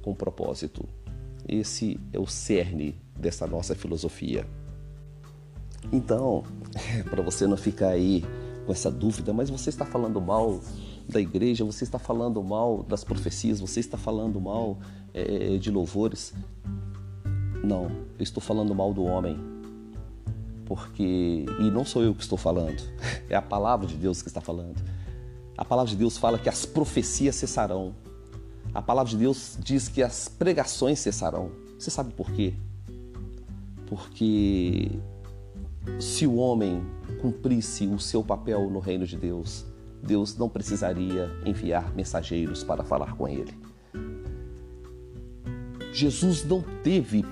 com 0.04 0.14
propósito. 0.14 0.88
Esse 1.48 2.00
é 2.14 2.20
o 2.20 2.28
cerne 2.28 2.96
dessa 3.18 3.48
nossa 3.48 3.74
filosofia. 3.74 4.48
Então, 5.92 6.44
para 7.10 7.24
você 7.24 7.48
não 7.48 7.58
ficar 7.58 7.90
aí 7.90 8.24
com 8.68 8.72
essa 8.72 8.92
dúvida, 8.92 9.34
mas 9.34 9.50
você 9.50 9.70
está 9.70 9.86
falando 9.86 10.22
mal 10.22 10.62
da 11.10 11.20
igreja, 11.20 11.66
você 11.66 11.84
está 11.84 11.98
falando 11.98 12.44
mal 12.44 12.84
das 12.84 13.04
profecias, 13.04 13.60
você 13.60 13.80
está 13.80 13.98
falando 13.98 14.40
mal 14.40 14.78
é, 15.12 15.58
de 15.58 15.72
louvores. 15.72 16.32
Não, 17.64 17.86
eu 18.20 18.24
estou 18.24 18.42
falando 18.42 18.76
mal 18.76 18.94
do 18.94 19.04
homem. 19.04 19.36
Porque, 20.66 21.46
e 21.60 21.72
não 21.72 21.84
sou 21.86 22.04
eu 22.04 22.14
que 22.14 22.22
estou 22.22 22.38
falando, 22.38 22.84
é 23.30 23.36
a 23.36 23.42
palavra 23.42 23.88
de 23.88 23.96
Deus 23.96 24.22
que 24.22 24.28
está 24.28 24.42
falando. 24.42 24.95
A 25.58 25.64
palavra 25.64 25.90
de 25.90 25.98
Deus 25.98 26.18
fala 26.18 26.38
que 26.38 26.50
as 26.50 26.66
profecias 26.66 27.36
cessarão. 27.36 27.96
A 28.74 28.82
palavra 28.82 29.10
de 29.10 29.18
Deus 29.18 29.58
diz 29.60 29.88
que 29.88 30.04
as 30.04 30.28
pregações 30.28 31.00
cessarão. 31.00 31.52
Você 31.80 31.90
sabe 31.90 32.14
por 32.14 32.32
quê? 32.32 32.54
Porque 33.88 34.92
se 36.00 36.28
o 36.28 36.36
homem 36.36 36.84
cumprisse 37.22 37.88
o 37.88 38.00
seu 38.00 38.24
papel 38.24 38.70
no 38.70 38.80
reino 38.80 39.06
de 39.06 39.16
Deus, 39.16 39.66
Deus 40.04 40.36
não 40.38 40.50
precisaria 40.50 41.32
enviar 41.46 41.96
mensageiros 41.96 42.64
para 42.64 42.84
falar 42.84 43.16
com 43.16 43.28
ele. 43.28 43.54
Jesus 45.94 46.44
não 46.44 46.62
teve 46.84 47.24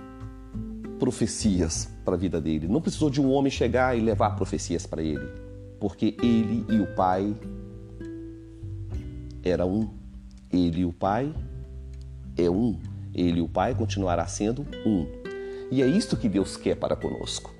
profecias 0.97 1.89
para 2.05 2.15
a 2.15 2.17
vida 2.17 2.39
dele, 2.39 2.69
não 2.69 2.81
precisou 2.81 3.09
de 3.09 3.19
um 3.19 3.29
homem 3.29 3.51
chegar 3.51 3.97
e 3.97 4.01
levar 4.01 4.37
profecias 4.37 4.85
para 4.85 5.03
ele, 5.03 5.27
porque 5.77 6.15
ele 6.21 6.65
e 6.69 6.79
o 6.79 6.87
Pai 6.95 7.35
era 9.43 9.65
um. 9.65 9.89
Ele 10.51 10.81
e 10.81 10.85
o 10.85 10.93
Pai 10.93 11.33
é 12.37 12.49
um. 12.49 12.79
Ele 13.13 13.39
e 13.39 13.41
o 13.41 13.47
Pai 13.47 13.75
continuará 13.75 14.25
sendo 14.25 14.65
um. 14.85 15.05
E 15.71 15.81
é 15.81 15.87
isto 15.87 16.15
que 16.15 16.29
Deus 16.29 16.55
quer 16.55 16.75
para 16.75 16.95
conosco. 16.95 17.53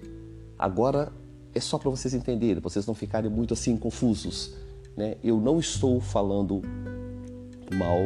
Agora 0.58 1.12
é 1.54 1.60
só 1.60 1.78
para 1.78 1.90
vocês 1.90 2.14
entenderem, 2.14 2.62
vocês 2.62 2.86
não 2.86 2.94
ficarem 2.94 3.30
muito 3.30 3.54
assim 3.54 3.76
confusos. 3.78 4.54
Né? 4.96 5.18
Eu 5.24 5.40
não 5.40 5.60
estou 5.60 6.00
falando 6.00 6.62
mal 7.76 8.00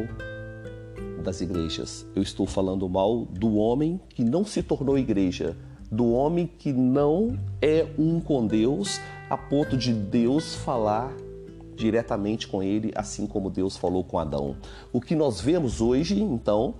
das 1.23 1.41
igrejas. 1.41 2.05
Eu 2.15 2.21
estou 2.21 2.45
falando 2.45 2.87
mal 2.87 3.25
do 3.25 3.55
homem 3.55 3.99
que 4.09 4.23
não 4.23 4.45
se 4.45 4.63
tornou 4.63 4.97
igreja, 4.97 5.55
do 5.91 6.11
homem 6.11 6.47
que 6.47 6.71
não 6.71 7.37
é 7.61 7.85
um 7.97 8.19
com 8.19 8.45
Deus 8.45 8.99
a 9.29 9.37
ponto 9.37 9.77
de 9.77 9.91
Deus 9.93 10.55
falar 10.55 11.13
diretamente 11.77 12.47
com 12.47 12.61
ele, 12.61 12.91
assim 12.95 13.27
como 13.27 13.49
Deus 13.49 13.77
falou 13.77 14.03
com 14.03 14.17
Adão. 14.17 14.57
O 14.91 14.99
que 14.99 15.15
nós 15.15 15.39
vemos 15.39 15.79
hoje, 15.79 16.19
então, 16.19 16.73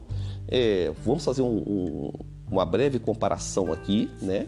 é, 0.47 0.91
vamos 1.05 1.23
fazer 1.23 1.43
um, 1.43 1.57
um, 1.57 2.11
uma 2.49 2.65
breve 2.65 2.99
comparação 2.99 3.71
aqui, 3.71 4.09
né? 4.21 4.47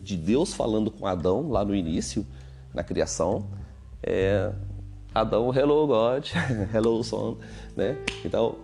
De 0.00 0.16
Deus 0.16 0.54
falando 0.54 0.90
com 0.90 1.06
Adão 1.06 1.50
lá 1.50 1.64
no 1.64 1.74
início, 1.74 2.24
na 2.72 2.84
criação. 2.84 3.46
É, 4.02 4.52
Adão, 5.12 5.52
hello 5.52 5.86
God, 5.86 6.26
hello 6.72 7.02
son, 7.02 7.36
né? 7.76 7.98
Então, 8.24 8.54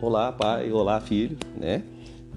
olá 0.00 0.32
pai, 0.32 0.72
olá 0.72 1.00
filho, 1.00 1.36
né? 1.56 1.84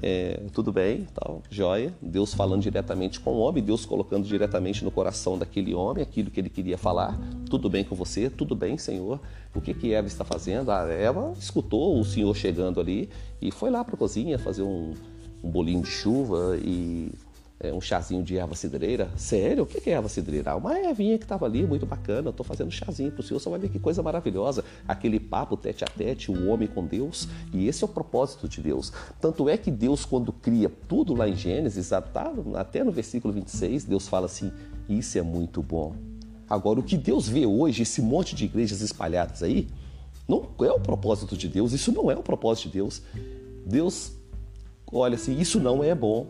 É, 0.02 0.42
tudo 0.52 0.72
bem, 0.72 1.08
tal, 1.14 1.42
joia. 1.50 1.94
Deus 2.02 2.34
falando 2.34 2.62
diretamente 2.62 3.20
com 3.20 3.32
o 3.32 3.40
homem, 3.40 3.64
Deus 3.64 3.86
colocando 3.86 4.26
diretamente 4.26 4.84
no 4.84 4.92
coração 4.92 5.38
daquele 5.38 5.74
homem 5.74 6.02
aquilo 6.04 6.32
que 6.32 6.40
ele 6.40 6.50
queria 6.50 6.78
falar. 6.78 7.18
Tudo 7.50 7.70
bem 7.70 7.84
com 7.84 7.96
você? 7.96 8.30
Tudo 8.30 8.56
bem, 8.56 8.78
Senhor. 8.78 9.20
O 9.54 9.62
que 9.62 9.74
que 9.74 9.94
Eva 9.94 10.08
está 10.08 10.24
fazendo? 10.24 10.72
A 10.72 10.88
Eva 10.90 11.34
escutou 11.38 12.00
o 12.00 12.04
Senhor 12.04 12.36
chegando 12.36 12.80
ali 12.80 13.10
e 13.42 13.52
foi 13.52 13.70
lá 13.70 13.84
para 13.84 13.96
a 13.96 13.98
cozinha 13.98 14.40
fazer 14.40 14.64
um, 14.64 14.94
um 15.44 15.50
bolinho 15.50 15.82
de 15.82 15.90
chuva 15.90 16.58
e 16.58 17.12
um 17.72 17.80
chazinho 17.80 18.24
de 18.24 18.38
erva 18.38 18.56
cidreira. 18.56 19.10
Sério? 19.16 19.64
O 19.64 19.66
que 19.66 19.90
é 19.90 19.94
erva 19.94 20.10
cidreira? 20.10 20.52
Ah, 20.52 20.56
uma 20.56 20.78
ervinha 20.78 21.18
que 21.18 21.24
estava 21.24 21.46
ali, 21.46 21.66
muito 21.66 21.86
bacana. 21.86 22.32
Estou 22.32 22.46
fazendo 22.46 22.72
chazinho 22.72 23.12
para 23.12 23.22
o 23.22 23.24
senhor, 23.24 23.40
você 23.40 23.50
vai 23.50 23.60
ver 23.60 23.70
que 23.70 23.80
coisa 23.80 24.02
maravilhosa. 24.04 24.66
Aquele 24.88 25.20
papo 25.20 25.56
tete 25.56 25.84
a 25.84 25.88
tete, 25.88 26.32
o 26.32 26.50
homem 26.50 26.68
com 26.68 26.86
Deus. 26.86 27.28
E 27.54 27.68
esse 27.68 27.84
é 27.84 27.86
o 27.86 27.88
propósito 27.88 28.50
de 28.50 28.62
Deus. 28.62 28.92
Tanto 29.22 29.48
é 29.48 29.56
que 29.56 29.72
Deus, 29.72 30.04
quando 30.04 30.34
cria 30.34 30.70
tudo 30.88 31.14
lá 31.14 31.30
em 31.30 31.36
Gênesis, 31.36 31.92
até 31.94 32.84
no 32.84 32.92
versículo 32.92 33.34
26, 33.34 33.86
Deus 33.86 34.08
fala 34.08 34.26
assim: 34.26 34.52
Isso 34.90 35.18
é 35.18 35.22
muito 35.22 35.62
bom. 35.62 35.96
Agora, 36.50 36.80
o 36.80 36.84
que 36.84 36.98
Deus 36.98 37.30
vê 37.30 37.46
hoje, 37.46 37.84
esse 37.84 38.02
monte 38.02 38.36
de 38.36 38.46
igrejas 38.46 38.82
espalhadas 38.82 39.42
aí, 39.42 39.68
não 40.28 40.50
é 40.62 40.72
o 40.72 40.80
propósito 40.80 41.38
de 41.38 41.48
Deus, 41.48 41.72
isso 41.72 41.92
não 41.92 42.12
é 42.12 42.16
o 42.16 42.24
propósito 42.24 42.66
de 42.66 42.74
Deus. 42.74 43.02
Deus 43.66 44.12
olha 44.92 45.16
assim, 45.16 45.40
isso 45.40 45.60
não 45.60 45.84
é 45.84 45.96
bom 45.96 46.28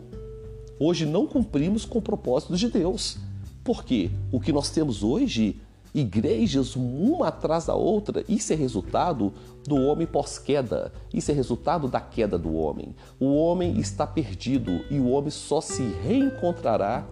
hoje 0.78 1.06
não 1.06 1.26
cumprimos 1.26 1.84
com 1.84 1.98
o 1.98 2.02
propósito 2.02 2.56
de 2.56 2.68
Deus. 2.68 3.18
Porque 3.62 4.10
o 4.30 4.38
que 4.38 4.52
nós 4.52 4.70
temos 4.70 5.02
hoje, 5.02 5.60
igrejas 5.94 6.76
uma 6.76 7.28
atrás 7.28 7.66
da 7.66 7.74
outra, 7.74 8.24
isso 8.28 8.52
é 8.52 8.56
resultado 8.56 9.32
do 9.66 9.76
homem 9.76 10.06
pós-queda. 10.06 10.92
Isso 11.12 11.30
é 11.30 11.34
resultado 11.34 11.88
da 11.88 12.00
queda 12.00 12.38
do 12.38 12.54
homem. 12.54 12.94
O 13.18 13.34
homem 13.34 13.78
está 13.78 14.06
perdido 14.06 14.84
e 14.90 14.98
o 14.98 15.08
homem 15.08 15.30
só 15.30 15.60
se 15.60 15.82
reencontrará 16.02 17.06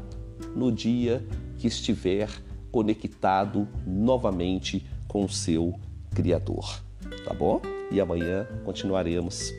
no 0.54 0.70
dia 0.70 1.24
que 1.58 1.66
estiver 1.66 2.28
conectado 2.70 3.68
novamente 3.86 4.84
com 5.08 5.24
o 5.24 5.28
seu 5.28 5.74
Criador. 6.14 6.82
Tá 7.24 7.32
bom? 7.32 7.60
E 7.90 8.00
amanhã 8.00 8.46
continuaremos 8.64 9.52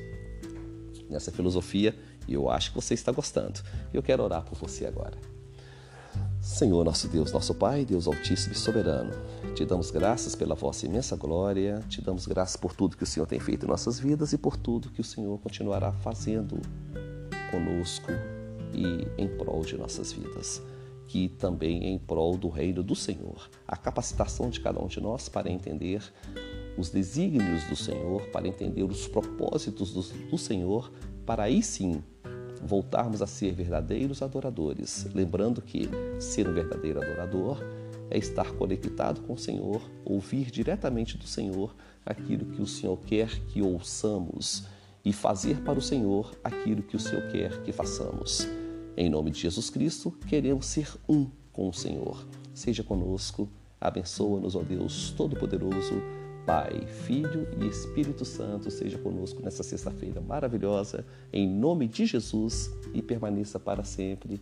nessa 1.09 1.31
filosofia 1.31 1.95
e 2.27 2.33
eu 2.33 2.49
acho 2.49 2.71
que 2.71 2.75
você 2.75 2.93
está 2.93 3.11
gostando. 3.11 3.61
Eu 3.93 4.01
quero 4.03 4.23
orar 4.23 4.43
por 4.43 4.57
você 4.57 4.85
agora. 4.85 5.17
Senhor, 6.39 6.83
nosso 6.83 7.07
Deus, 7.07 7.31
nosso 7.31 7.55
Pai, 7.55 7.85
Deus 7.85 8.05
Altíssimo 8.05 8.53
e 8.53 8.57
Soberano, 8.57 9.11
te 9.55 9.65
damos 9.65 9.89
graças 9.89 10.35
pela 10.35 10.53
vossa 10.53 10.85
imensa 10.85 11.15
glória, 11.15 11.81
te 11.87 12.01
damos 12.01 12.25
graças 12.25 12.57
por 12.57 12.73
tudo 12.73 12.97
que 12.97 13.03
o 13.03 13.07
Senhor 13.07 13.25
tem 13.25 13.39
feito 13.39 13.65
em 13.65 13.69
nossas 13.69 13.97
vidas 13.97 14.33
e 14.33 14.37
por 14.37 14.57
tudo 14.57 14.89
que 14.89 14.99
o 14.99 15.05
Senhor 15.05 15.39
continuará 15.39 15.91
fazendo 15.91 16.59
conosco 17.49 18.11
e 18.73 19.07
em 19.17 19.27
prol 19.37 19.63
de 19.63 19.77
nossas 19.77 20.11
vidas, 20.11 20.61
que 21.07 21.29
também 21.29 21.85
é 21.85 21.89
em 21.89 21.97
prol 21.97 22.37
do 22.37 22.49
reino 22.49 22.83
do 22.83 22.95
Senhor, 22.95 23.49
a 23.65 23.77
capacitação 23.77 24.49
de 24.49 24.59
cada 24.59 24.81
um 24.81 24.87
de 24.87 24.99
nós 24.99 25.29
para 25.29 25.49
entender 25.49 26.03
os 26.77 26.89
desígnios 26.89 27.63
do 27.65 27.75
Senhor, 27.75 28.21
para 28.31 28.47
entender 28.47 28.83
os 28.83 29.07
propósitos 29.07 29.93
do, 29.93 30.01
do 30.29 30.37
Senhor, 30.37 30.91
para 31.25 31.43
aí 31.43 31.63
sim 31.63 32.03
voltarmos 32.65 33.21
a 33.21 33.27
ser 33.27 33.53
verdadeiros 33.53 34.21
adoradores, 34.21 35.07
lembrando 35.13 35.61
que 35.61 35.89
ser 36.19 36.47
um 36.47 36.53
verdadeiro 36.53 37.01
adorador 37.01 37.59
é 38.09 38.17
estar 38.17 38.51
conectado 38.53 39.21
com 39.21 39.33
o 39.33 39.37
Senhor, 39.37 39.81
ouvir 40.05 40.51
diretamente 40.51 41.17
do 41.17 41.25
Senhor 41.25 41.75
aquilo 42.05 42.45
que 42.45 42.61
o 42.61 42.67
Senhor 42.67 42.97
quer 42.97 43.29
que 43.47 43.61
ouçamos 43.61 44.65
e 45.03 45.11
fazer 45.11 45.61
para 45.61 45.79
o 45.79 45.81
Senhor 45.81 46.35
aquilo 46.43 46.83
que 46.83 46.95
o 46.95 46.99
Senhor 46.99 47.27
quer 47.29 47.61
que 47.63 47.71
façamos. 47.71 48.47
Em 48.95 49.09
nome 49.09 49.31
de 49.31 49.39
Jesus 49.39 49.69
Cristo, 49.69 50.11
queremos 50.27 50.67
ser 50.67 50.87
um 51.09 51.27
com 51.51 51.67
o 51.67 51.73
Senhor. 51.73 52.25
Seja 52.53 52.83
conosco, 52.83 53.49
abençoa-nos, 53.81 54.55
ó 54.55 54.61
Deus 54.61 55.11
Todo-Poderoso 55.11 56.22
Pai, 56.45 56.85
Filho 56.85 57.47
e 57.59 57.67
Espírito 57.67 58.25
Santo 58.25 58.69
seja 58.69 58.97
conosco 58.97 59.41
nessa 59.41 59.63
sexta-feira 59.63 60.19
maravilhosa, 60.19 61.05
em 61.31 61.47
nome 61.47 61.87
de 61.87 62.05
Jesus 62.05 62.69
e 62.93 63.01
permaneça 63.01 63.59
para 63.59 63.83
sempre, 63.83 64.41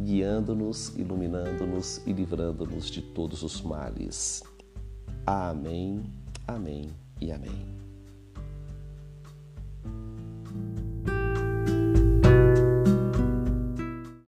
guiando-nos, 0.00 0.96
iluminando-nos 0.96 2.00
e 2.06 2.12
livrando-nos 2.12 2.90
de 2.90 3.02
todos 3.02 3.42
os 3.42 3.60
males. 3.60 4.42
Amém, 5.26 6.02
amém 6.46 6.90
e 7.20 7.32
amém. 7.32 7.85